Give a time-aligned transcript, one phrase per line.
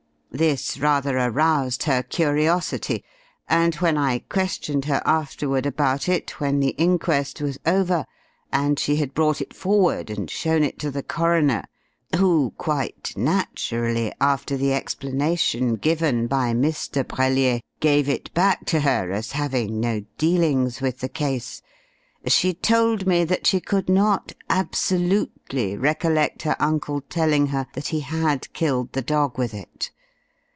[0.33, 3.03] This rather aroused her curiosity,
[3.49, 8.05] and when I questioned her afterward about it, when the inquest was over,
[8.49, 11.65] and she had brought it forward and shown it to the coroner,
[12.15, 17.05] who quite naturally after the explanation given by Mr.
[17.05, 21.61] Brellier, gave it back to her as having no dealings with the case,
[22.25, 27.99] she told me that she could not absolutely recollect her uncle telling her that he
[27.99, 29.91] had killed the dog with it.